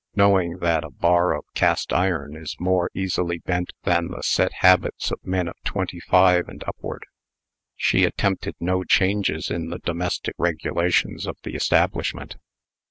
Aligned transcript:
Knowing 0.15 0.57
that 0.57 0.83
a 0.83 0.89
bar 0.89 1.31
of 1.37 1.45
cast 1.53 1.93
iron 1.93 2.35
is 2.35 2.59
more 2.59 2.89
easily 2.95 3.37
bent 3.37 3.71
than 3.83 4.07
the 4.07 4.23
set 4.23 4.51
habits 4.51 5.11
of 5.11 5.23
men 5.23 5.47
of 5.47 5.53
twenty 5.63 5.99
five 5.99 6.49
and 6.49 6.63
upward, 6.65 7.05
she 7.75 8.03
attempted 8.03 8.55
no 8.59 8.83
changes 8.83 9.51
in 9.51 9.69
the 9.69 9.77
domestic 9.77 10.33
regulations 10.39 11.27
of 11.27 11.37
the 11.43 11.53
establishment. 11.53 12.37